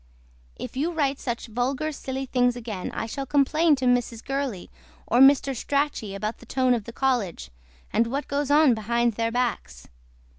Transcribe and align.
IF 0.55 0.75
YOU 0.75 0.91
WRITE 0.91 1.19
SUCH 1.19 1.45
VULGAR 1.45 1.91
SILLY 1.91 2.25
THINGS 2.25 2.55
AGAIN 2.55 2.89
I 2.89 3.05
SHALL 3.05 3.27
COMPLAIN 3.27 3.75
TO 3.75 3.85
MRS. 3.85 4.25
GURLEY 4.25 4.71
OR 5.05 5.19
MR. 5.19 5.55
STRACHEY 5.55 6.15
ABOUT 6.15 6.39
THE 6.39 6.47
TONE 6.47 6.73
OF 6.73 6.85
THE 6.85 6.91
COLLEGE 6.93 7.51
AND 7.93 8.07
WHAT 8.07 8.27
GOES 8.27 8.49
ON 8.49 8.73
BEHIND 8.73 9.13
THEIR 9.13 9.31
BACKS. 9.33 9.89